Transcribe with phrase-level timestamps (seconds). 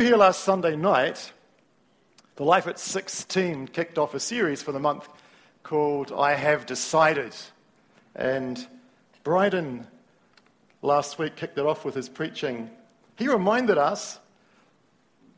[0.00, 1.30] Here last Sunday night,
[2.36, 5.06] the Life at 16 kicked off a series for the month
[5.62, 7.34] called I Have Decided.
[8.16, 8.66] And
[9.24, 9.86] Bryden
[10.80, 12.70] last week kicked it off with his preaching.
[13.18, 14.18] He reminded us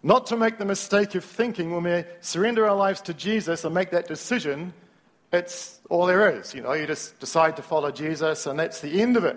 [0.04, 3.74] not to make the mistake of thinking when we surrender our lives to Jesus and
[3.74, 4.72] make that decision,
[5.32, 6.54] it's all there is.
[6.54, 9.36] You know, you just decide to follow Jesus and that's the end of it.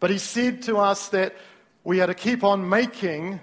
[0.00, 1.36] But he said to us that
[1.84, 3.40] we are to keep on making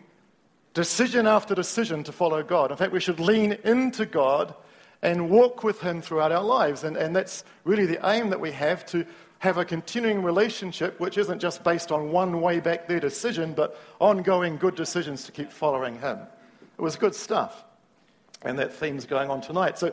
[0.79, 2.71] decision after decision to follow God.
[2.71, 4.55] In fact, we should lean into God
[5.01, 6.85] and walk with Him throughout our lives.
[6.85, 9.05] And, and that's really the aim that we have to
[9.39, 13.77] have a continuing relationship which isn't just based on one way back there decision, but
[13.99, 16.17] ongoing good decisions to keep following Him.
[16.77, 17.65] It was good stuff.
[18.43, 19.77] And that theme's going on tonight.
[19.77, 19.91] So,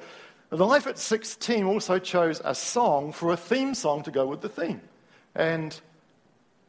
[0.50, 4.40] the Life at 16 also chose a song for a theme song to go with
[4.40, 4.80] the theme.
[5.34, 5.80] And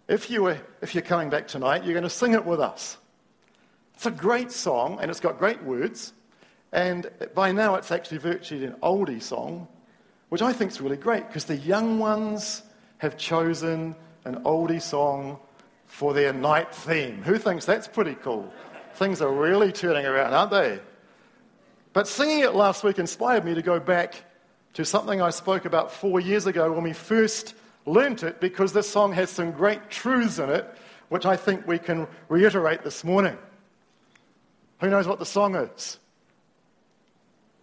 [0.08, 2.98] if, you were, if you're coming back tonight, you're going to sing it with us.
[3.98, 6.14] It's a great song, and it's got great words.
[6.72, 9.68] And by now, it's actually virtually an oldie song,
[10.30, 12.62] which I think is really great because the young ones
[13.00, 15.40] have chosen an oldie song
[15.88, 17.24] for their night theme.
[17.24, 18.54] Who thinks that's pretty cool?
[18.94, 20.80] Things are really turning around, aren't they?
[21.92, 24.24] But singing it last week inspired me to go back
[24.74, 27.56] to something I spoke about four years ago when we first
[27.88, 30.72] learnt it because this song has some great truths in it,
[31.10, 33.36] which I think we can reiterate this morning.
[34.80, 36.00] Who knows what the song is?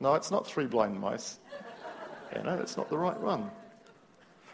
[0.01, 1.39] No, it's not Three Blind Mice.
[2.33, 3.51] Yeah, no, that's not the right one.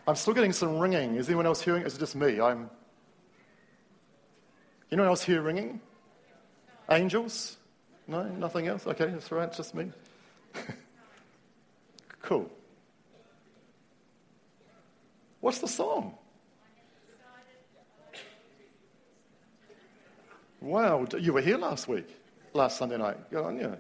[0.07, 1.15] I'm still getting some ringing.
[1.17, 1.83] Is anyone else hearing?
[1.83, 2.41] Is it just me?
[2.41, 2.69] I'm.
[4.93, 5.81] Anyone else hear ringing?
[6.91, 7.57] Angels?
[8.07, 8.87] No, nothing else?
[8.87, 9.93] Okay, that's right, just me.
[12.23, 12.51] cool.
[15.41, 16.15] What's the song?
[20.61, 22.20] Wow, you were here last week,
[22.53, 23.31] last Sunday night.
[23.31, 23.77] Go on, yeah.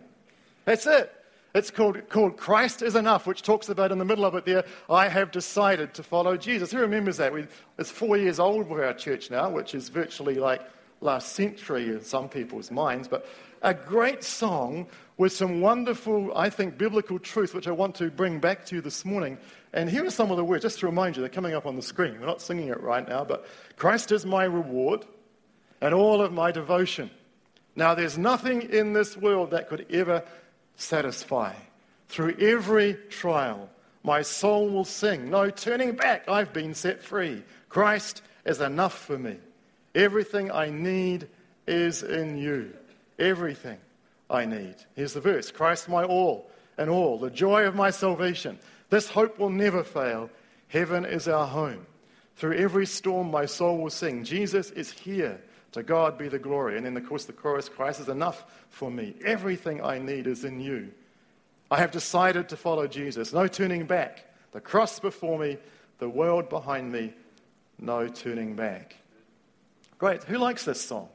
[0.64, 1.12] That's it.
[1.52, 4.64] It's called, called Christ is Enough, which talks about in the middle of it there,
[4.88, 6.70] I have decided to follow Jesus.
[6.70, 7.32] Who remembers that?
[7.32, 7.46] We,
[7.76, 10.62] it's four years old for our church now, which is virtually like
[11.00, 13.08] last century in some people's minds.
[13.08, 13.26] But
[13.62, 18.38] a great song with some wonderful, I think, biblical truth, which I want to bring
[18.38, 19.36] back to you this morning.
[19.72, 21.74] And here are some of the words, just to remind you, they're coming up on
[21.74, 22.18] the screen.
[22.20, 23.46] We're not singing it right now, but
[23.76, 25.04] Christ is my reward
[25.80, 27.10] and all of my devotion.
[27.76, 30.24] Now, there's nothing in this world that could ever
[30.76, 31.54] satisfy.
[32.08, 33.68] Through every trial,
[34.02, 35.30] my soul will sing.
[35.30, 37.42] No turning back, I've been set free.
[37.68, 39.36] Christ is enough for me.
[39.94, 41.28] Everything I need
[41.66, 42.72] is in you.
[43.18, 43.78] Everything
[44.28, 44.74] I need.
[44.94, 48.58] Here's the verse Christ, my all and all, the joy of my salvation.
[48.88, 50.30] This hope will never fail.
[50.68, 51.86] Heaven is our home.
[52.36, 54.24] Through every storm, my soul will sing.
[54.24, 55.40] Jesus is here.
[55.72, 56.76] To God be the glory.
[56.76, 59.14] And then, of course, the chorus Christ is enough for me.
[59.24, 60.90] Everything I need is in you.
[61.70, 63.32] I have decided to follow Jesus.
[63.32, 64.26] No turning back.
[64.52, 65.58] The cross before me,
[65.98, 67.14] the world behind me,
[67.78, 68.96] no turning back.
[69.98, 70.24] Great.
[70.24, 71.08] Who likes this song?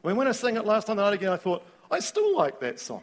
[0.00, 2.80] When, when I sang it last time night again, I thought, I still like that
[2.80, 3.02] song.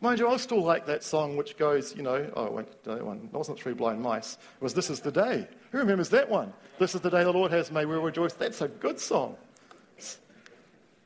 [0.00, 3.30] Mind you, I still like that song which goes, you know, oh, went, that one
[3.32, 4.34] it wasn't Three Blind Mice.
[4.34, 5.48] It was This Is the Day.
[5.70, 6.52] Who remembers that one?
[6.78, 8.34] This is the day the Lord has made, we will rejoice.
[8.34, 9.36] That's a good song.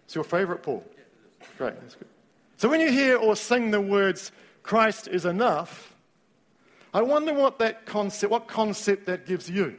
[0.08, 0.82] It's your favorite, Paul?
[1.58, 2.08] Great, that's good.
[2.56, 4.32] So when you hear or sing the words,
[4.62, 5.94] Christ is enough,
[6.94, 9.76] I wonder what that concept, what concept that gives you.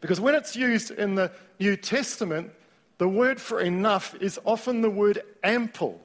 [0.00, 2.50] Because when it's used in the New Testament,
[2.96, 6.00] the word for enough is often the word ample.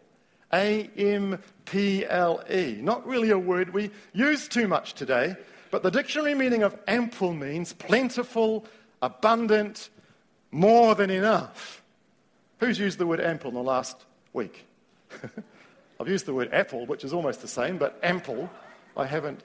[0.52, 2.80] A M P L E.
[2.82, 5.38] Not really a word we use too much today,
[5.72, 8.66] but the dictionary meaning of ample means plentiful,
[9.02, 9.90] abundant,
[10.52, 11.82] more than enough.
[12.60, 14.66] Who's used the word ample in the last week?
[16.00, 18.50] I've used the word apple, which is almost the same, but ample
[18.96, 19.44] I haven't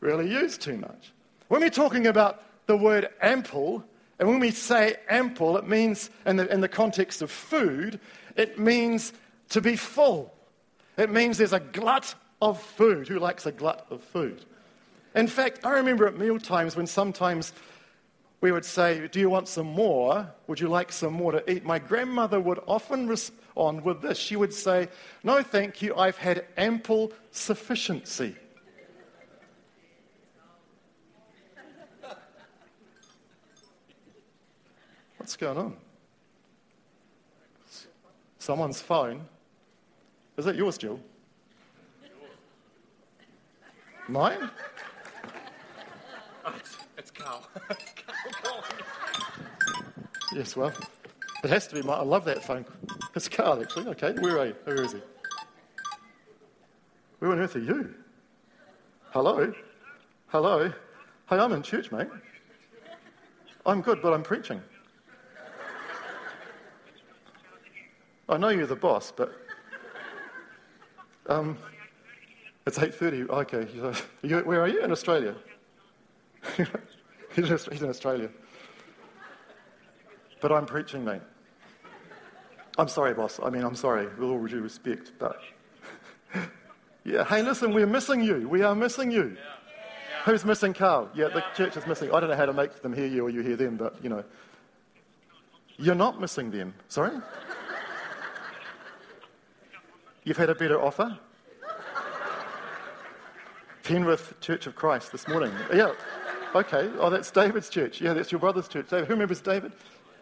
[0.00, 1.12] really used too much.
[1.48, 3.84] When we're talking about the word ample,
[4.18, 8.00] and when we say ample, it means, in the, in the context of food,
[8.36, 9.12] it means
[9.50, 10.32] to be full.
[10.96, 13.08] It means there's a glut of food.
[13.08, 14.44] Who likes a glut of food?
[15.14, 17.52] In fact, I remember at meal times when sometimes
[18.40, 20.32] we would say, Do you want some more?
[20.46, 21.64] Would you like some more to eat?
[21.64, 24.18] My grandmother would often respond with this.
[24.18, 24.88] She would say,
[25.24, 28.36] No, thank you, I've had ample sufficiency.
[35.16, 35.76] What's going on?
[38.38, 39.26] Someone's phone.
[40.36, 41.00] Is that yours, Jill?
[44.08, 44.50] Mine?
[46.46, 47.48] It's, it's Carl.
[50.34, 50.72] Yes, well,
[51.42, 51.98] it has to be mine.
[51.98, 52.64] I love that phone.
[53.14, 53.86] It's Carl, actually.
[53.88, 54.56] Okay, where are you?
[54.64, 55.00] Where is he?
[57.18, 57.94] Where on earth are you?
[59.10, 59.52] Hello?
[60.28, 60.72] Hello?
[61.28, 62.08] Hey, I'm in church, mate.
[63.64, 64.60] I'm good, but I'm preaching.
[68.28, 69.32] I know you're the boss, but
[71.28, 71.56] um,
[72.66, 73.28] it's 8.30.
[73.30, 73.68] Okay.
[74.22, 74.82] You, where are you?
[74.82, 75.34] In Australia?
[77.34, 78.30] he's in Australia.
[80.40, 81.22] But I'm preaching, mate.
[82.78, 83.40] I'm sorry, boss.
[83.42, 85.40] I mean, I'm sorry, with all due respect, but.
[87.04, 88.48] yeah, hey, listen, we're missing you.
[88.48, 89.28] We are missing you.
[89.28, 89.42] Yeah.
[89.42, 90.32] Yeah.
[90.32, 91.08] Who's missing Carl?
[91.14, 92.12] Yeah, the church is missing.
[92.12, 94.10] I don't know how to make them hear you or you hear them, but, you
[94.10, 94.24] know.
[95.78, 96.74] You're not missing them.
[96.88, 97.12] Sorry?
[100.24, 101.18] You've had a better offer?
[103.84, 105.52] Penrith Church of Christ this morning.
[105.72, 105.92] Yeah.
[106.54, 106.90] Okay.
[106.98, 108.00] Oh, that's David's church.
[108.00, 108.88] Yeah, that's your brother's church.
[108.88, 109.08] David.
[109.08, 109.72] Who remembers David?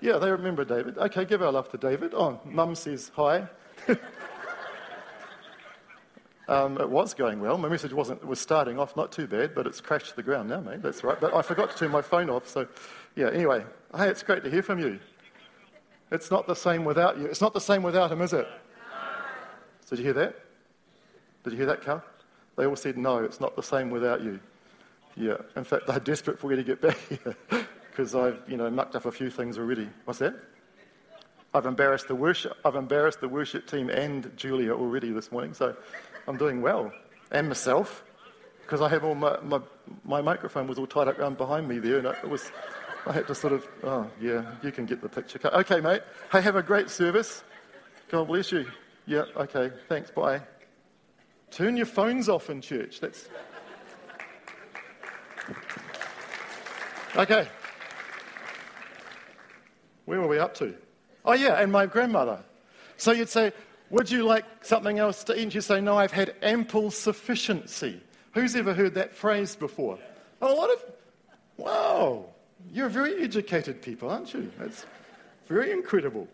[0.01, 0.99] Yeah, they remember David.
[0.99, 2.13] Okay, give our love to David.
[2.15, 3.47] Oh, Mum says hi.
[6.49, 7.57] um, it was going well.
[7.59, 10.49] My message wasn't was starting off not too bad, but it's crashed to the ground
[10.49, 10.83] now, mate.
[10.83, 11.21] That's right.
[11.21, 12.49] But I forgot to turn my phone off.
[12.49, 12.67] So,
[13.17, 13.31] yeah.
[13.31, 13.65] Anyway,
[13.97, 14.99] hey, it's great to hear from you.
[16.11, 17.27] It's not the same without you.
[17.27, 18.47] It's not the same without him, is it?
[19.89, 20.37] Did you hear that?
[21.45, 22.03] Did you hear that, Cal?
[22.57, 24.41] They all said, no, it's not the same without you.
[25.17, 25.37] Yeah.
[25.57, 27.37] In fact, they're desperate for you to get back here
[27.91, 29.89] because I've, you know, mucked up a few things already.
[30.05, 30.35] What's that?
[31.53, 32.57] I've embarrassed the worship.
[32.65, 35.77] I've embarrassed the worship team and Julia already this morning, so
[36.27, 36.91] I'm doing well,
[37.31, 38.03] and myself,
[38.63, 39.61] because I have all my, my,
[40.05, 42.51] my microphone was all tied up around behind me there, and it was
[43.07, 45.39] I had to sort of oh yeah, you can get the picture.
[45.45, 46.03] Okay, mate.
[46.33, 47.45] Hey, have a great service.
[48.11, 48.67] God bless you.
[49.07, 49.25] Yeah.
[49.37, 49.71] Okay.
[49.89, 50.11] Thanks.
[50.11, 50.41] Bye.
[51.51, 53.01] Turn your phones off in church.
[53.01, 53.29] That's
[57.17, 57.49] okay.
[60.05, 60.75] Where were we up to?
[61.25, 62.45] Oh, yeah, and my grandmother.
[62.97, 63.53] So you'd say,
[63.91, 65.43] Would you like something else to eat?
[65.45, 68.01] And she'd say, No, I've had ample sufficiency.
[68.33, 69.99] Who's ever heard that phrase before?
[70.41, 70.85] a lot of,
[71.57, 72.27] wow,
[72.71, 74.51] you're very educated people, aren't you?
[74.59, 74.85] That's
[75.47, 76.29] very incredible.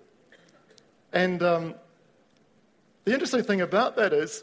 [1.12, 1.74] And um,
[3.04, 4.42] the interesting thing about that is,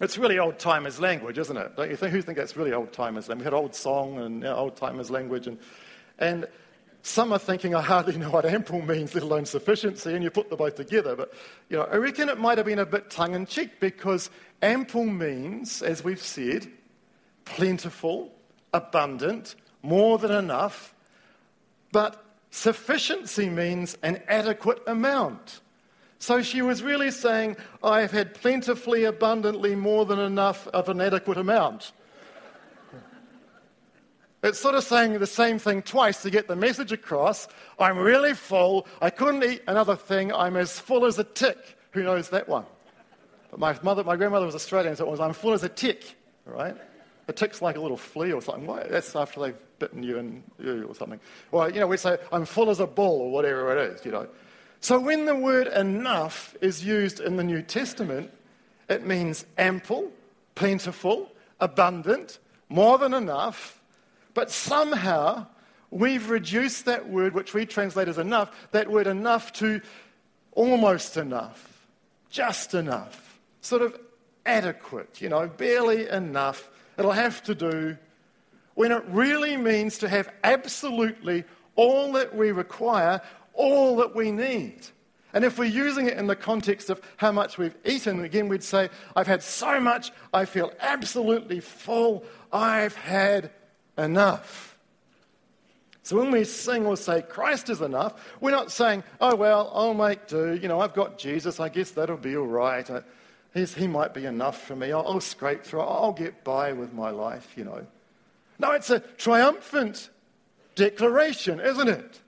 [0.00, 1.76] it's really old timers language, isn't it?
[1.76, 2.12] Don't you think?
[2.12, 3.44] Who think that's really old timers language?
[3.44, 5.58] We had old song and you know, old timers language, and,
[6.18, 6.46] and
[7.02, 10.50] some are thinking, I hardly know what ample means, let alone sufficiency, and you put
[10.50, 11.16] the both together.
[11.16, 11.32] But
[11.68, 14.30] you know, I reckon it might have been a bit tongue in cheek because
[14.62, 16.68] ample means, as we've said,
[17.44, 18.32] plentiful,
[18.72, 20.94] abundant, more than enough.
[21.90, 25.60] But sufficiency means an adequate amount.
[26.22, 31.36] So she was really saying, I've had plentifully, abundantly, more than enough of an adequate
[31.36, 31.90] amount.
[34.44, 37.48] It's sort of saying the same thing twice to get the message across.
[37.76, 38.86] I'm really full.
[39.00, 40.32] I couldn't eat another thing.
[40.32, 41.58] I'm as full as a tick.
[41.90, 42.66] Who knows that one?
[43.50, 46.14] But my mother, my grandmother was Australian, so it was I'm full as a tick,
[46.46, 46.76] right?
[47.26, 48.68] A tick's like a little flea or something.
[48.68, 48.86] Why?
[48.88, 51.18] That's after they've bitten you and you or something.
[51.50, 54.12] Well, you know, we say I'm full as a bull or whatever it is, you
[54.12, 54.28] know.
[54.82, 58.32] So when the word enough is used in the New Testament,
[58.88, 60.10] it means ample,
[60.56, 61.30] plentiful,
[61.60, 63.80] abundant, more than enough,
[64.34, 65.46] but somehow
[65.92, 69.80] we've reduced that word, which we translate as enough, that word enough to
[70.50, 71.86] almost enough,
[72.28, 73.96] just enough, sort of
[74.44, 76.70] adequate, you know, barely enough.
[76.98, 77.96] It'll have to do.
[78.74, 81.44] When it really means to have absolutely
[81.76, 83.20] all that we require,
[83.54, 84.86] all that we need.
[85.34, 88.62] And if we're using it in the context of how much we've eaten, again, we'd
[88.62, 93.50] say, I've had so much, I feel absolutely full, I've had
[93.96, 94.76] enough.
[96.02, 99.94] So when we sing or say Christ is enough, we're not saying, oh, well, I'll
[99.94, 100.54] make do.
[100.54, 101.60] You know, I've got Jesus.
[101.60, 102.88] I guess that'll be all right.
[102.90, 103.02] Uh,
[103.54, 104.92] he's, he might be enough for me.
[104.92, 105.80] I'll, I'll scrape through.
[105.80, 107.86] I'll get by with my life, you know.
[108.58, 110.10] No, it's a triumphant
[110.74, 112.20] declaration, isn't it?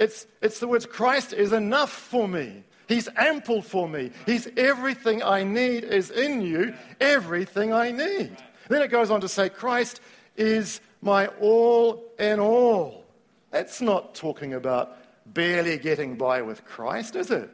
[0.00, 2.64] It's, it's the words Christ is enough for me.
[2.88, 4.10] He's ample for me.
[4.26, 8.36] He's everything I need is in you, everything I need.
[8.68, 10.00] Then it goes on to say, Christ
[10.36, 13.04] is my all in all.
[13.50, 17.50] That's not talking about barely getting by with Christ, is it?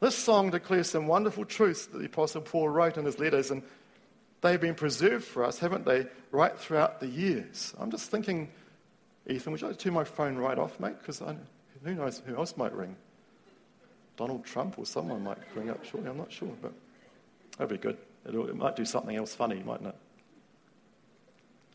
[0.00, 3.62] This song declares some wonderful truths that the Apostle Paul wrote in his letters, and
[4.40, 7.72] they've been preserved for us, haven't they, right throughout the years.
[7.78, 8.50] I'm just thinking,
[9.28, 10.98] Ethan, would you like to turn my phone right off, mate?
[10.98, 11.22] Because
[11.84, 12.96] who knows who else might ring?
[14.16, 16.72] Donald Trump or someone might ring up shortly, I'm not sure, but
[17.56, 17.98] that'd be good.
[18.28, 19.96] It'll, it might do something else funny, mightn't it?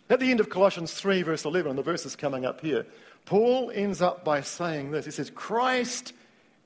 [0.10, 2.86] At the end of Colossians 3, verse 11, the verse is coming up here,
[3.26, 5.04] Paul ends up by saying this.
[5.04, 6.14] He says, Christ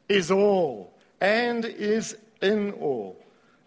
[0.07, 3.17] is all and is in all.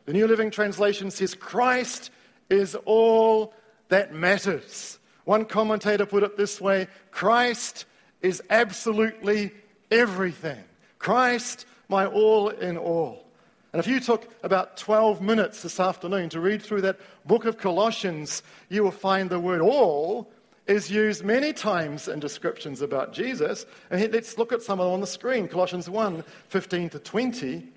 [0.06, 2.10] The New Living Translation says, Christ
[2.48, 3.52] is all
[3.88, 4.98] that matters.
[5.24, 7.86] One commentator put it this way Christ
[8.22, 9.52] is absolutely
[9.90, 10.62] everything.
[10.98, 13.24] Christ, my all in all.
[13.72, 17.58] And if you took about 12 minutes this afternoon to read through that book of
[17.58, 20.30] Colossians, you will find the word all
[20.66, 23.66] is used many times in descriptions about Jesus.
[23.90, 25.48] And let's look at some of them on the screen.
[25.48, 27.68] Colossians 1 15 to 20.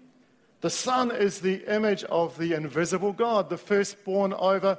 [0.62, 4.77] The Son is the image of the invisible God, the firstborn over.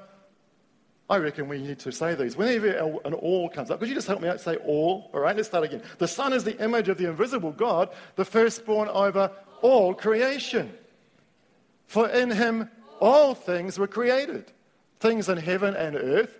[1.10, 2.36] I reckon we need to say these.
[2.36, 2.68] Whenever
[3.04, 5.10] an all comes up, could you just help me out say all?
[5.14, 5.82] All right, let's start again.
[5.96, 9.30] The Son is the image of the invisible God, the firstborn over
[9.62, 10.72] all creation.
[11.86, 14.52] For in him all things were created
[15.00, 16.36] things in heaven and earth,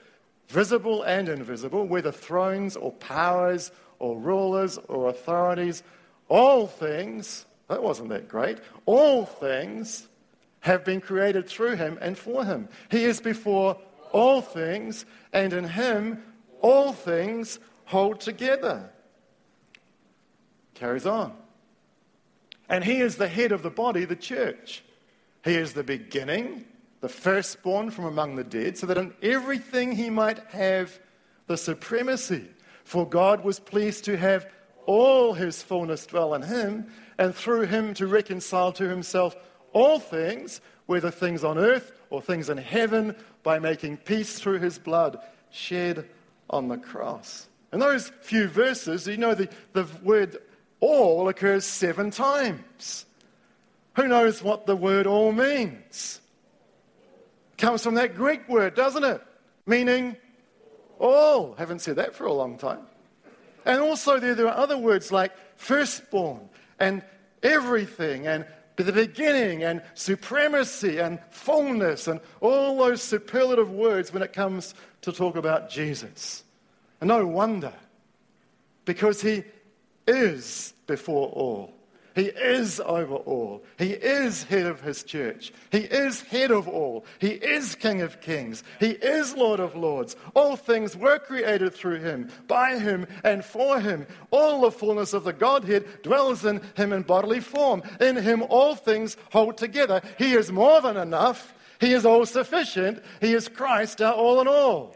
[0.48, 5.82] visible and invisible, whether thrones or powers or rulers or authorities,
[6.28, 10.08] all things, that wasn't that great, all things
[10.60, 12.68] have been created through him and for him.
[12.90, 13.78] He is before
[14.12, 16.22] all things, and in him
[16.60, 18.90] all things hold together.
[20.74, 21.34] Carries on.
[22.68, 24.84] And he is the head of the body, the church.
[25.44, 26.66] He is the beginning,
[27.00, 30.98] the firstborn from among the dead, so that in everything he might have
[31.46, 32.46] the supremacy.
[32.84, 34.46] For God was pleased to have
[34.86, 36.86] all his fullness dwell in him,
[37.18, 39.36] and through him to reconcile to himself
[39.72, 44.78] all things, whether things on earth or things in heaven, by making peace through his
[44.78, 45.18] blood
[45.50, 46.08] shed
[46.48, 47.46] on the cross.
[47.74, 50.38] In those few verses, you know the, the word
[50.80, 53.04] all occurs seven times.
[53.96, 56.22] Who knows what the word all means?
[57.58, 59.20] Comes from that Greek word, doesn't it?
[59.66, 60.16] Meaning
[60.98, 61.54] all.
[61.54, 62.86] Haven't said that for a long time.
[63.66, 67.02] And also, there, there are other words like firstborn and
[67.42, 68.46] everything and
[68.82, 75.12] the beginning and supremacy and fullness and all those superlative words when it comes to
[75.12, 76.44] talk about Jesus.
[77.00, 77.72] And no wonder,
[78.84, 79.44] because he
[80.06, 81.77] is before all.
[82.18, 83.62] He is over all.
[83.78, 85.52] He is head of his church.
[85.70, 87.04] He is head of all.
[87.20, 88.64] He is King of kings.
[88.80, 90.16] He is Lord of lords.
[90.34, 94.04] All things were created through him, by him, and for him.
[94.32, 97.84] All the fullness of the Godhead dwells in him in bodily form.
[98.00, 100.02] In him all things hold together.
[100.18, 101.54] He is more than enough.
[101.80, 103.00] He is all sufficient.
[103.20, 104.92] He is Christ, our all in all.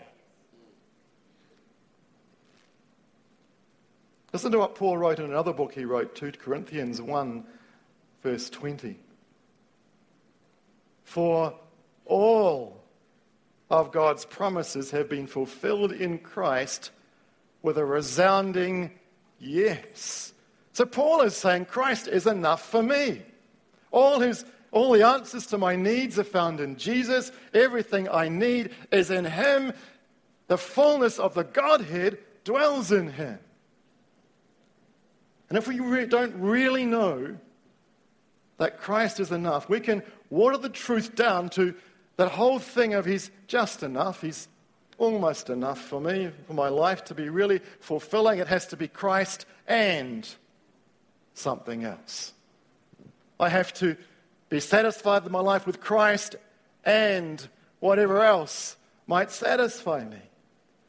[4.32, 7.44] Listen to what Paul wrote in another book he wrote, 2 Corinthians 1,
[8.22, 8.98] verse 20.
[11.04, 11.54] For
[12.06, 12.80] all
[13.68, 16.90] of God's promises have been fulfilled in Christ
[17.62, 18.92] with a resounding
[19.38, 20.32] yes.
[20.72, 23.22] So Paul is saying Christ is enough for me.
[23.90, 27.30] All his all the answers to my needs are found in Jesus.
[27.52, 29.74] Everything I need is in him.
[30.46, 33.38] The fullness of the Godhead dwells in him.
[35.52, 37.36] And if we re- don't really know
[38.56, 41.74] that Christ is enough, we can water the truth down to
[42.16, 44.22] that whole thing of He's just enough.
[44.22, 44.48] He's
[44.96, 48.38] almost enough for me, for my life to be really fulfilling.
[48.38, 50.26] It has to be Christ and
[51.34, 52.32] something else.
[53.38, 53.98] I have to
[54.48, 56.34] be satisfied with my life with Christ
[56.82, 57.46] and
[57.78, 60.22] whatever else might satisfy me.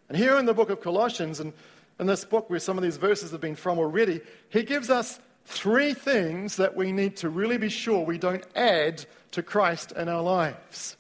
[0.08, 1.52] And here in the book of Colossians, and
[2.00, 5.20] in this book, where some of these verses have been from already, he gives us
[5.46, 10.10] three things that we need to really be sure we don't add to Christ in
[10.10, 10.98] our lives.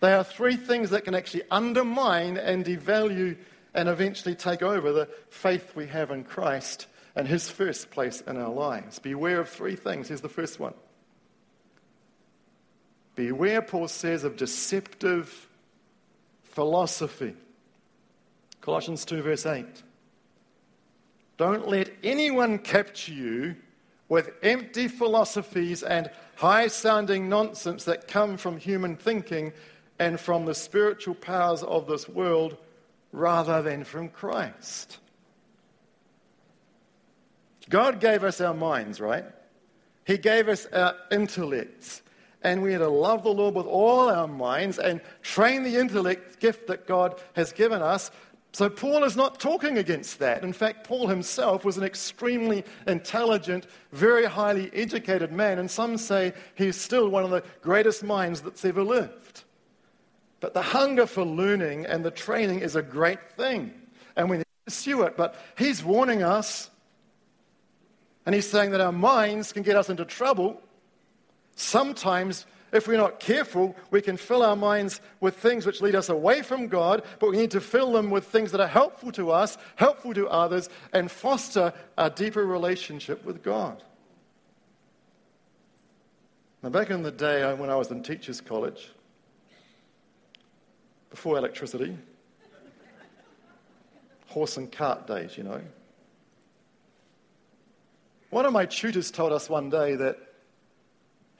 [0.00, 3.36] They are three things that can actually undermine and devalue
[3.74, 8.36] and eventually take over the faith we have in Christ and his first place in
[8.36, 8.98] our lives.
[8.98, 10.08] Beware of three things.
[10.08, 10.74] Here's the first one.
[13.14, 15.48] Beware, Paul says, of deceptive
[16.42, 17.34] philosophy.
[18.60, 19.66] Colossians 2, verse 8.
[21.40, 23.56] Don't let anyone capture you
[24.10, 29.54] with empty philosophies and high sounding nonsense that come from human thinking
[29.98, 32.58] and from the spiritual powers of this world
[33.10, 34.98] rather than from Christ.
[37.70, 39.24] God gave us our minds, right?
[40.04, 42.02] He gave us our intellects.
[42.42, 46.38] And we are to love the Lord with all our minds and train the intellect
[46.38, 48.10] gift that God has given us
[48.52, 50.42] so, Paul is not talking against that.
[50.42, 56.32] In fact, Paul himself was an extremely intelligent, very highly educated man, and some say
[56.56, 59.44] he's still one of the greatest minds that's ever lived.
[60.40, 63.72] But the hunger for learning and the training is a great thing,
[64.16, 65.16] and we need to pursue it.
[65.16, 66.70] But he's warning us,
[68.26, 70.60] and he's saying that our minds can get us into trouble
[71.60, 76.08] Sometimes, if we're not careful, we can fill our minds with things which lead us
[76.08, 79.30] away from God, but we need to fill them with things that are helpful to
[79.30, 83.82] us, helpful to others, and foster a deeper relationship with God.
[86.62, 88.90] Now, back in the day uh, when I was in Teachers College,
[91.10, 91.96] before electricity,
[94.26, 95.60] horse and cart days, you know.
[98.30, 100.18] One of my tutors told us one day that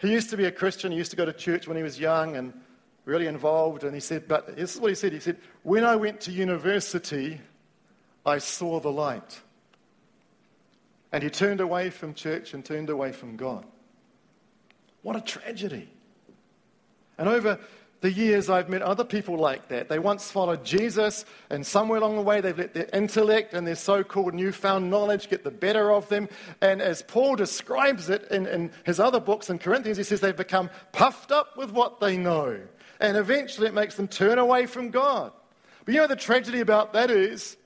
[0.00, 2.00] he used to be a Christian, he used to go to church when he was
[2.00, 2.54] young and
[3.04, 3.85] really involved.
[3.85, 5.12] And he said, But this is what he said.
[5.12, 7.40] He said, When I went to university,
[8.25, 9.40] I saw the light.
[11.12, 13.66] And he turned away from church and turned away from God.
[15.02, 15.88] What a tragedy.
[17.19, 17.59] And over
[18.00, 19.90] the years, I've met other people like that.
[19.90, 23.75] They once followed Jesus, and somewhere along the way, they've let their intellect and their
[23.75, 26.28] so called newfound knowledge get the better of them.
[26.62, 30.35] And as Paul describes it in, in his other books in Corinthians, he says they've
[30.35, 32.61] become puffed up with what they know.
[33.00, 35.33] And eventually, it makes them turn away from God.
[35.85, 37.59] But you know, the tragedy about that is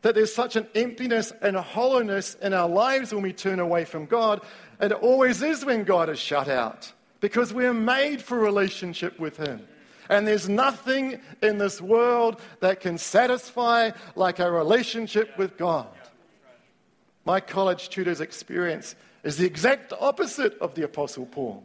[0.00, 3.84] that there's such an emptiness and a hollowness in our lives when we turn away
[3.84, 4.40] from God.
[4.80, 6.92] And it always is when God is shut out
[7.22, 9.66] because we're made for relationship with Him.
[10.10, 15.86] And there's nothing in this world that can satisfy like a relationship with God.
[17.24, 21.64] My college tutor's experience is the exact opposite of the Apostle Paul.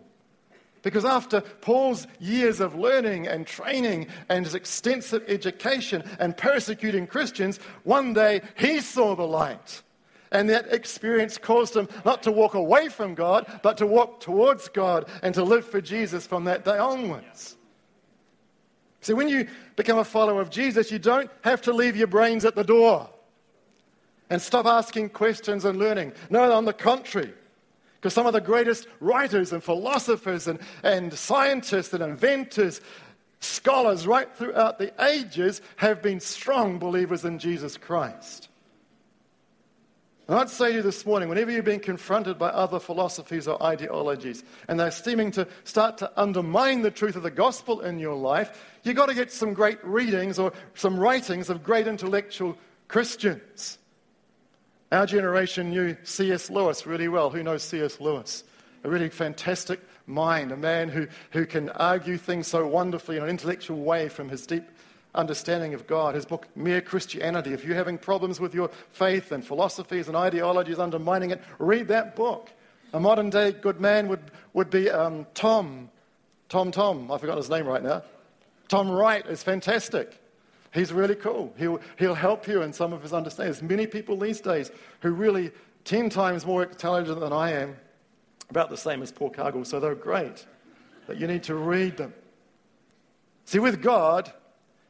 [0.84, 7.60] Because after Paul's years of learning and training and his extensive education and persecuting Christians,
[7.84, 9.82] one day he saw the light.
[10.32, 14.68] And that experience caused him not to walk away from God, but to walk towards
[14.70, 17.56] God and to live for Jesus from that day onwards.
[19.02, 22.44] See, when you become a follower of Jesus, you don't have to leave your brains
[22.44, 23.10] at the door
[24.30, 26.14] and stop asking questions and learning.
[26.30, 27.34] No, on the contrary.
[27.96, 32.82] Because some of the greatest writers and philosophers and, and scientists and inventors,
[33.40, 38.50] scholars right throughout the ages have been strong believers in Jesus Christ.
[40.28, 43.62] And I'd say to you this morning, whenever you're being confronted by other philosophies or
[43.64, 48.16] ideologies, and they're seeming to start to undermine the truth of the gospel in your
[48.16, 52.58] life, you've got to get some great readings or some writings of great intellectual
[52.90, 53.78] Christians.
[54.92, 56.50] Our generation knew C.S.
[56.50, 57.30] Lewis really well.
[57.30, 58.02] Who knows C.S.
[58.02, 58.44] Lewis?
[58.84, 63.30] A really fantastic mind, a man who, who can argue things so wonderfully in an
[63.30, 64.64] intellectual way from his deep
[65.16, 66.16] understanding of God.
[66.16, 67.54] His book, Mere Christianity.
[67.54, 72.16] If you're having problems with your faith and philosophies and ideologies undermining it, read that
[72.16, 72.52] book.
[72.94, 75.90] A modern day good man would, would be um, Tom.
[76.50, 77.12] Tom Tom.
[77.12, 78.04] I forgot his name right now.
[78.68, 80.22] Tom Wright is fantastic.
[80.74, 81.54] He's really cool.
[81.58, 83.54] He'll, he'll help you in some of his understanding.
[83.54, 85.52] There's many people these days who really
[85.86, 87.78] 10 times more intelligent than I am,
[88.50, 90.46] about the same as Paul Cargill, so they're great.
[91.06, 92.14] But you need to read them.
[93.46, 94.32] See, with God,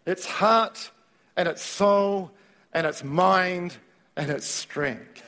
[0.07, 0.89] its heart
[1.35, 2.31] and its soul
[2.73, 3.77] and its mind
[4.15, 5.23] and its strength.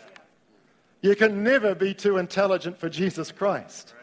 [1.02, 3.94] You can never be too intelligent for Jesus Christ.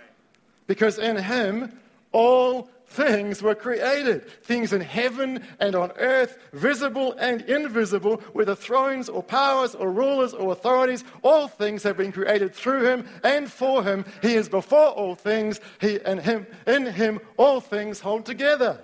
[0.67, 1.79] Because in Him,
[2.13, 9.09] all things were created things in heaven and on earth, visible and invisible, whether thrones
[9.09, 11.05] or powers or rulers or authorities.
[11.23, 14.05] All things have been created through Him and for Him.
[14.23, 15.61] He is before all things.
[15.81, 18.81] He and Him, in Him, all things hold together.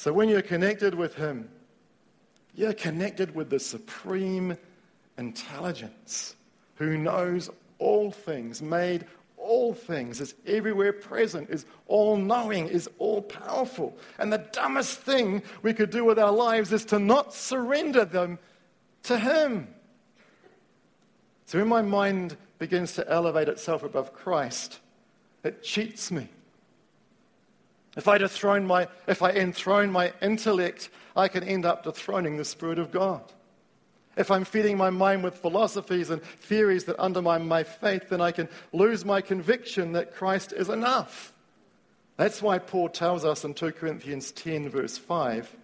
[0.00, 1.50] So when you're connected with Him,
[2.54, 4.56] you're connected with the supreme
[5.18, 6.36] intelligence
[6.76, 9.04] who knows all things, made
[9.36, 13.94] all things, is everywhere present, is all knowing, is all powerful.
[14.18, 18.38] And the dumbest thing we could do with our lives is to not surrender them
[19.02, 19.68] to Him.
[21.44, 24.78] So when my mind begins to elevate itself above Christ,
[25.44, 26.30] it cheats me.
[27.96, 32.44] If I dethrone my, if I enthrone my intellect, I can end up dethroning the
[32.44, 33.22] Spirit of God.
[34.16, 38.32] If I'm feeding my mind with philosophies and theories that undermine my faith, then I
[38.32, 41.32] can lose my conviction that Christ is enough.
[42.16, 45.56] That's why Paul tells us in 2 Corinthians 10, verse 5,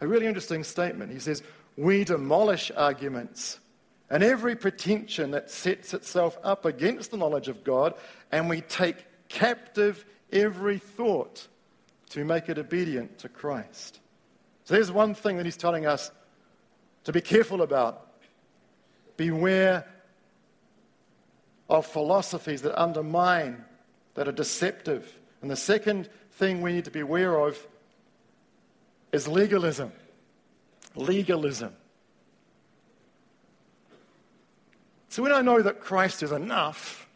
[0.00, 1.12] a really interesting statement.
[1.12, 1.42] He says,
[1.76, 3.60] We demolish arguments
[4.08, 7.94] and every pretension that sets itself up against the knowledge of God,
[8.32, 11.48] and we take captive every thought
[12.10, 14.00] to make it obedient to Christ.
[14.64, 16.10] So there's one thing that he's telling us
[17.04, 18.06] to be careful about.
[19.16, 19.86] Beware
[21.68, 23.64] of philosophies that undermine,
[24.14, 25.18] that are deceptive.
[25.42, 27.58] And the second thing we need to be aware of
[29.12, 29.92] is legalism.
[30.94, 31.72] Legalism.
[35.08, 37.08] So when I know that Christ is enough,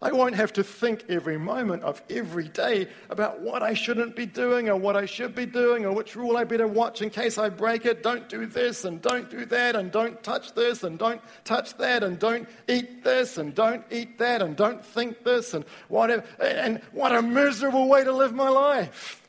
[0.00, 4.26] I won't have to think every moment of every day about what I shouldn't be
[4.26, 7.36] doing or what I should be doing or which rule I better watch in case
[7.36, 8.04] I break it.
[8.04, 12.04] Don't do this and don't do that and don't touch this and don't touch that
[12.04, 16.24] and don't eat this and don't eat that and don't think this and whatever.
[16.38, 19.28] And what a miserable way to live my life.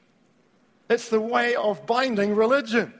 [0.87, 2.93] It's the way of binding religion.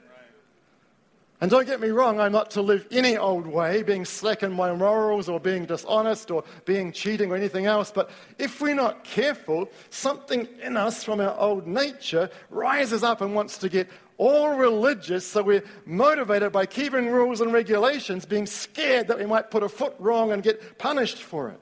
[1.40, 4.52] And don't get me wrong, I'm not to live any old way, being slack in
[4.52, 7.90] my morals or being dishonest or being cheating or anything else.
[7.90, 13.34] But if we're not careful, something in us from our old nature rises up and
[13.34, 15.26] wants to get all religious.
[15.26, 19.68] So we're motivated by keeping rules and regulations, being scared that we might put a
[19.70, 21.60] foot wrong and get punished for it.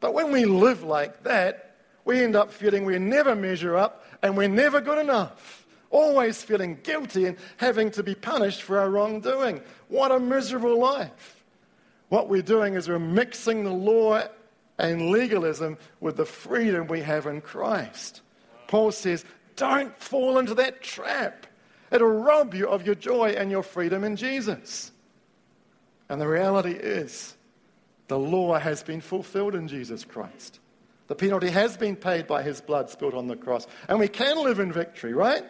[0.00, 4.36] But when we live like that, we end up feeling we never measure up and
[4.36, 5.65] we're never good enough
[5.96, 9.62] always feeling guilty and having to be punished for our wrongdoing.
[9.88, 11.44] What a miserable life.
[12.08, 14.22] What we're doing is we're mixing the law
[14.78, 18.20] and legalism with the freedom we have in Christ.
[18.68, 19.24] Paul says,
[19.56, 21.46] don't fall into that trap.
[21.90, 24.92] It'll rob you of your joy and your freedom in Jesus.
[26.08, 27.34] And the reality is,
[28.08, 30.60] the law has been fulfilled in Jesus Christ.
[31.08, 33.66] The penalty has been paid by his blood spilled on the cross.
[33.88, 35.44] And we can live in victory, right?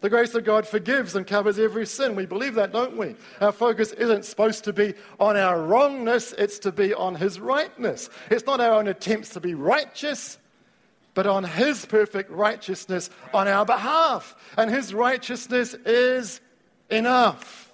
[0.00, 2.14] The grace of God forgives and covers every sin.
[2.16, 3.16] We believe that, don't we?
[3.40, 8.08] Our focus isn't supposed to be on our wrongness, it's to be on His rightness.
[8.30, 10.38] It's not our own attempts to be righteous,
[11.12, 14.34] but on His perfect righteousness on our behalf.
[14.56, 16.40] And His righteousness is
[16.88, 17.70] enough.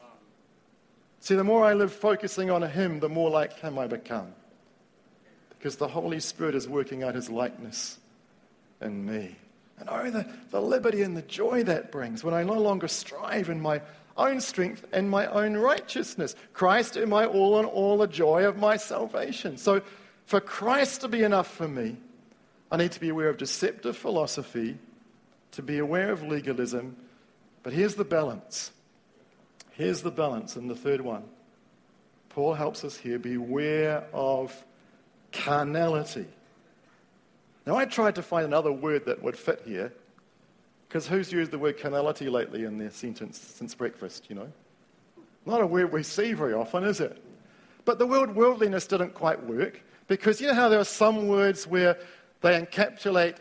[1.21, 4.35] See, the more I live focusing on Him, the more like Him I become.
[5.51, 7.99] Because the Holy Spirit is working out His likeness
[8.81, 9.37] in me.
[9.79, 13.51] And oh, the, the liberty and the joy that brings when I no longer strive
[13.51, 13.83] in my
[14.17, 16.35] own strength and my own righteousness.
[16.55, 19.59] Christ in my all and all, the joy of my salvation.
[19.59, 19.83] So,
[20.25, 21.97] for Christ to be enough for me,
[22.71, 24.79] I need to be aware of deceptive philosophy,
[25.53, 26.97] to be aware of legalism.
[27.63, 28.73] But here's the balance.
[29.73, 31.25] Here's the balance in the third one.
[32.31, 34.65] Paul helps us here beware of
[35.33, 36.27] carnality.
[37.67, 39.93] Now, I tried to find another word that would fit here,
[40.89, 44.53] because who's used the word carnality lately in their sentence since breakfast, you know?
[45.45, 47.23] Not a word we see very often, is it?
[47.85, 51.67] But the word worldliness didn't quite work, because you know how there are some words
[51.67, 51.99] where
[52.41, 53.39] they encapsulate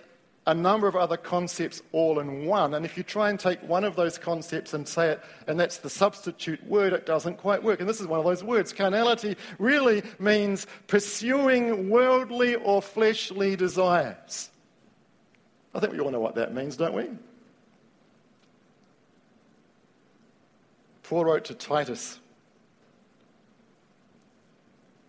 [0.48, 2.76] a number of other concepts all in one.
[2.76, 5.78] And if you try and take one of those concepts and say it, and that's
[5.78, 7.80] the substitute word, it doesn't quite work.
[7.80, 8.72] And this is one of those words.
[8.72, 14.52] Carnality really means pursuing worldly or fleshly desires.
[15.74, 17.10] I think we all know what that means, don't we?
[21.04, 22.20] Paul wrote to Titus,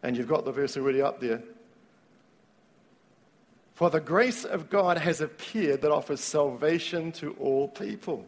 [0.03, 1.43] and you've got the verse already up there.
[3.77, 8.25] For the grace of God has appeared that offers salvation to all people.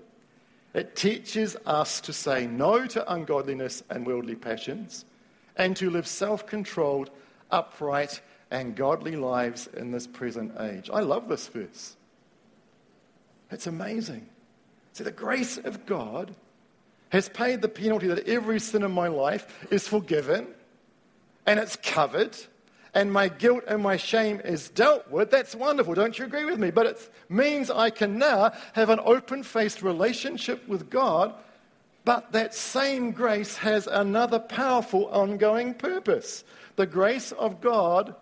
[0.75, 5.07] It teaches us to say no to ungodliness and worldly passions
[5.57, 7.11] and to live self controlled,
[7.51, 10.91] upright, and godly lives in this present age.
[10.93, 11.97] I love this verse.
[13.51, 14.29] It's amazing.
[14.93, 16.35] See, the grace of God
[17.09, 20.49] has paid the penalty that every sin in my life is forgiven
[21.47, 22.37] and it's covered
[22.95, 25.95] and my guilt and my shame is dealt with, that's wonderful.
[25.95, 26.71] Don't you agree with me?
[26.71, 31.35] But it means I can now have an open faced relationship with God,
[32.05, 36.45] but that same grace has another powerful ongoing purpose.
[36.77, 38.15] The grace of God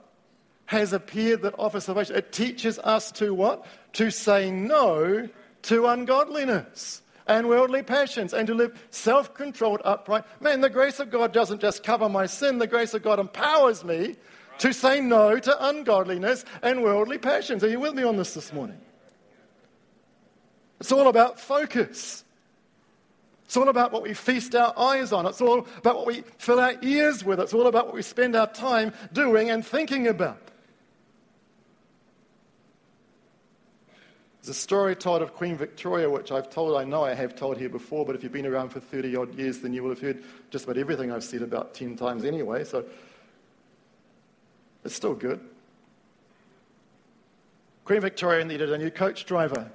[0.66, 2.16] has appeared that offers salvation.
[2.16, 3.64] It teaches us to what?
[3.94, 5.29] To say no
[5.62, 10.24] to ungodliness and worldly passions and to live self controlled, upright.
[10.40, 13.85] Man, the grace of God doesn't just cover my sin, the grace of God empowers
[13.85, 14.16] me
[14.58, 17.62] to say no to ungodliness and worldly passions.
[17.64, 18.80] Are you with me on this this morning?
[20.80, 22.24] It's all about focus.
[23.44, 25.24] It's all about what we feast our eyes on.
[25.24, 27.38] It's all about what we fill our ears with.
[27.38, 30.38] It's all about what we spend our time doing and thinking about.
[34.42, 37.56] There's a story told of Queen Victoria, which I've told, I know I have told
[37.56, 40.00] here before, but if you've been around for 30 odd years, then you will have
[40.00, 42.62] heard just about everything I've said about 10 times anyway.
[42.62, 42.84] So
[44.87, 45.40] it's still good.
[47.85, 49.70] Queen Victoria needed a new coach driver.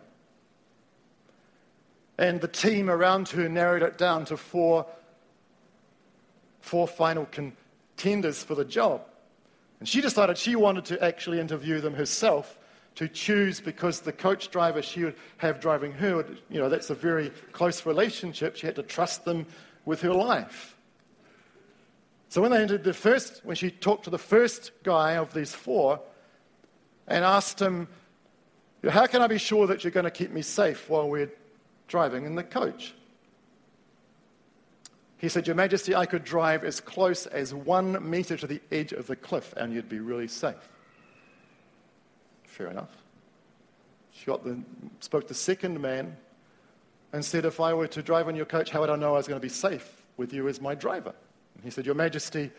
[2.18, 4.86] And the team around her narrowed it down to four,
[6.62, 9.02] four final contenders for the job.
[9.80, 12.58] And she decided she wanted to actually interview them herself
[12.96, 16.96] to choose because the coach driver she would have driving her, you know, that's a
[16.96, 18.56] very close relationship.
[18.56, 19.46] She had to trust them
[19.86, 20.78] with her life.
[22.32, 25.54] So when they entered the first, when she talked to the first guy of these
[25.54, 26.00] four,
[27.06, 27.90] and asked him,
[28.90, 31.34] How can I be sure that you're going to keep me safe while we're
[31.90, 32.94] driving in the coach?
[35.18, 38.94] He said, Your Majesty, I could drive as close as one meter to the edge
[38.94, 40.70] of the cliff and you'd be really safe.
[42.46, 42.96] Fair enough.
[44.14, 44.64] She the,
[45.02, 46.16] spoke to the second man
[47.12, 49.18] and said, If I were to drive on your coach, how would I know I
[49.18, 51.14] was going to be safe with you as my driver?
[51.56, 52.52] And he said, Your Majesty,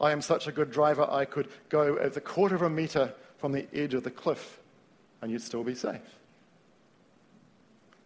[0.00, 3.12] I am such a good driver, I could go at the quarter of a meter
[3.38, 4.58] from the edge of the cliff
[5.20, 6.00] and you'd still be safe.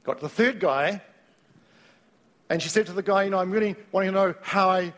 [0.04, 1.00] Got to the third guy
[2.48, 4.92] and she said to the guy, You know, I'm really wanting to know how I,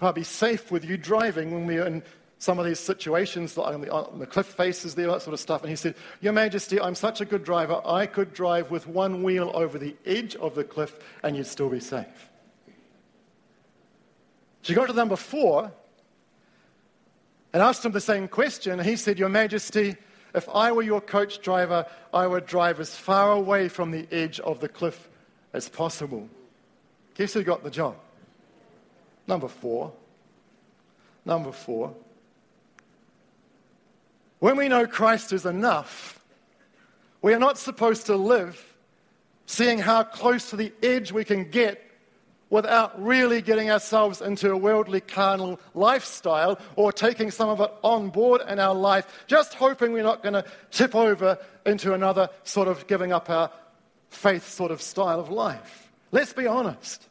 [0.00, 2.02] how I be safe with you driving when we're in
[2.38, 5.40] some of these situations, like on the, on the cliff faces there, that sort of
[5.40, 5.62] stuff.
[5.62, 9.22] And he said, Your Majesty, I'm such a good driver, I could drive with one
[9.22, 12.30] wheel over the edge of the cliff and you'd still be safe.
[14.66, 15.70] She got to number four
[17.52, 18.80] and asked him the same question.
[18.80, 19.94] He said, Your Majesty,
[20.34, 24.40] if I were your coach driver, I would drive as far away from the edge
[24.40, 25.08] of the cliff
[25.52, 26.28] as possible.
[27.14, 27.94] Guess who got the job?
[29.28, 29.92] Number four.
[31.24, 31.94] Number four.
[34.40, 36.18] When we know Christ is enough,
[37.22, 38.74] we are not supposed to live
[39.46, 41.85] seeing how close to the edge we can get
[42.50, 48.08] without really getting ourselves into a worldly carnal lifestyle or taking some of it on
[48.10, 52.68] board in our life, just hoping we're not going to tip over into another sort
[52.68, 53.50] of giving up our
[54.10, 55.90] faith sort of style of life.
[56.12, 57.08] Let's be honest.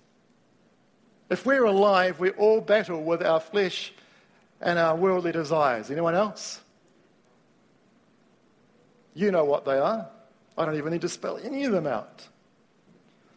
[1.29, 3.93] If we're alive, we all battle with our flesh
[4.61, 5.91] and our worldly desires.
[5.91, 6.61] Anyone else?
[9.13, 10.07] You know what they are.
[10.57, 12.27] I don't even need to spell any of them out.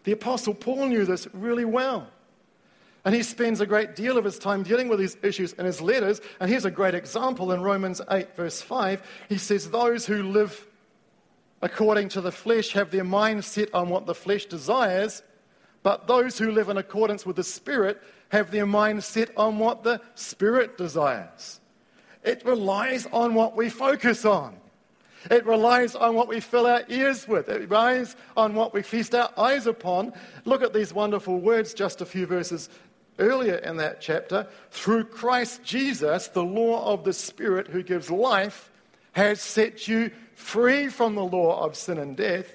[0.04, 2.08] The Apostle Paul knew this really well.
[3.04, 5.80] And he spends a great deal of his time dealing with these issues in his
[5.80, 6.20] letters.
[6.40, 9.02] And here's a great example in Romans 8, verse 5.
[9.28, 10.66] He says, Those who live
[11.62, 15.22] according to the flesh have their mind set on what the flesh desires,
[15.82, 19.84] but those who live in accordance with the Spirit have their mind set on what
[19.84, 21.60] the Spirit desires.
[22.24, 24.56] It relies on what we focus on.
[25.30, 27.48] It relies on what we fill our ears with.
[27.48, 30.12] It relies on what we feast our eyes upon.
[30.44, 32.68] Look at these wonderful words just a few verses
[33.18, 34.46] earlier in that chapter.
[34.70, 38.70] Through Christ Jesus, the law of the Spirit who gives life
[39.12, 42.54] has set you free from the law of sin and death.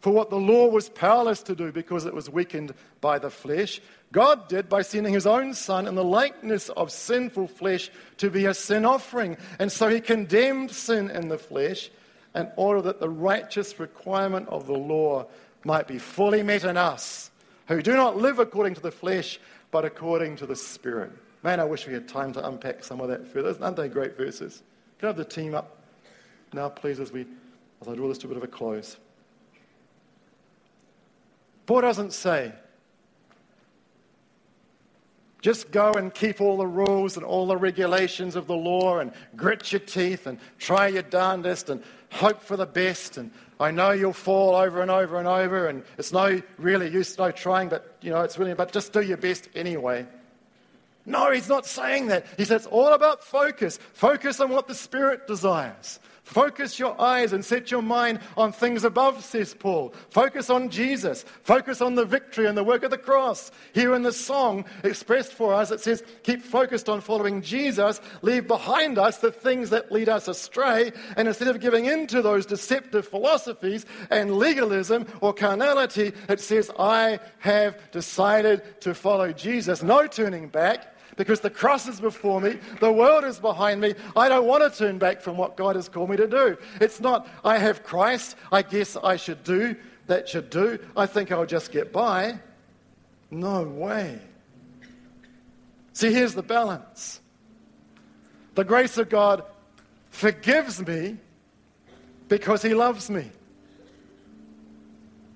[0.00, 3.80] For what the law was powerless to do because it was weakened by the flesh,
[4.10, 8.44] God did by sending his own Son in the likeness of sinful flesh to be
[8.46, 9.38] a sin offering.
[9.58, 11.90] And so he condemned sin in the flesh
[12.34, 15.26] in order that the righteous requirement of the law
[15.64, 17.30] might be fully met in us,
[17.68, 19.38] who do not live according to the flesh,
[19.70, 21.12] but according to the Spirit.
[21.42, 23.56] Man, I wish we had time to unpack some of that further.
[23.62, 24.62] Aren't they great verses?
[24.98, 25.76] Can I have the team up
[26.52, 27.26] now, please, as, we,
[27.80, 28.96] as I draw this to a bit of a close?
[31.66, 32.52] Paul doesn't say,
[35.40, 39.12] just go and keep all the rules and all the regulations of the law and
[39.34, 43.16] grit your teeth and try your darndest and hope for the best.
[43.16, 47.18] And I know you'll fall over and over and over, and it's no really use
[47.18, 48.54] no trying, but you know it's really.
[48.54, 50.06] But just do your best anyway.
[51.04, 52.26] No, he's not saying that.
[52.36, 53.78] He says it's all about focus.
[53.92, 55.98] Focus on what the Spirit desires.
[56.22, 59.92] Focus your eyes and set your mind on things above, says Paul.
[60.08, 61.24] Focus on Jesus.
[61.42, 63.50] Focus on the victory and the work of the cross.
[63.74, 68.00] Here in the song expressed for us, it says, Keep focused on following Jesus.
[68.22, 70.92] Leave behind us the things that lead us astray.
[71.16, 76.70] And instead of giving in to those deceptive philosophies and legalism or carnality, it says,
[76.78, 79.82] I have decided to follow Jesus.
[79.82, 83.94] No turning back because the cross is before me, the world is behind me.
[84.16, 86.56] I don't want to turn back from what God has called me to do.
[86.80, 91.30] It's not, I have Christ, I guess I should do, that should do, I think
[91.30, 92.38] I'll just get by.
[93.30, 94.18] No way.
[95.92, 97.20] See, here's the balance
[98.54, 99.44] the grace of God
[100.10, 101.16] forgives me
[102.28, 103.30] because He loves me.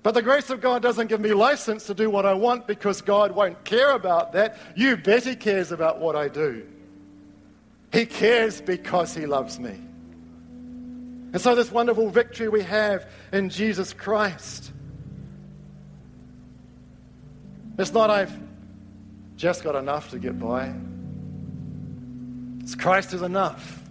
[0.07, 3.01] But the grace of God doesn't give me license to do what I want because
[3.01, 4.57] God won't care about that.
[4.73, 6.65] You bet He cares about what I do.
[7.91, 9.71] He cares because He loves me.
[11.33, 14.71] And so, this wonderful victory we have in Jesus Christ.
[17.77, 18.31] It's not I've
[19.35, 20.73] just got enough to get by.
[22.61, 23.83] It's Christ is enough.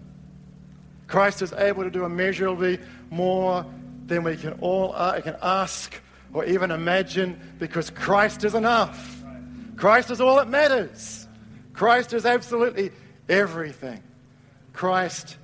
[1.08, 2.78] Christ is able to do immeasurably
[3.10, 3.66] more
[4.06, 6.00] than we can all uh, can ask
[6.36, 9.24] or even imagine because Christ is enough.
[9.74, 11.26] Christ is all that matters.
[11.72, 12.90] Christ is absolutely
[13.26, 14.02] everything.
[14.74, 15.38] Christ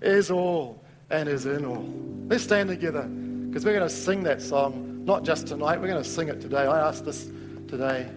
[0.00, 1.92] is all and is in all.
[2.28, 6.04] Let's stand together because we're going to sing that song, not just tonight, we're going
[6.04, 6.66] to sing it today.
[6.66, 7.24] I asked this
[7.66, 8.08] today.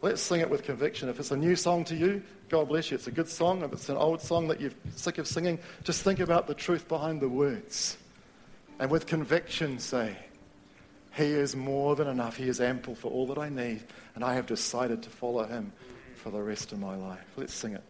[0.00, 1.10] Let's sing it with conviction.
[1.10, 2.94] If it's a new song to you, God bless you.
[2.94, 3.62] It's a good song.
[3.62, 6.88] If it's an old song that you're sick of singing, just think about the truth
[6.88, 7.98] behind the words.
[8.80, 10.16] And with conviction say,
[11.14, 12.36] He is more than enough.
[12.36, 13.84] He is ample for all that I need.
[14.14, 15.72] And I have decided to follow Him
[16.16, 17.26] for the rest of my life.
[17.36, 17.82] Let's sing it.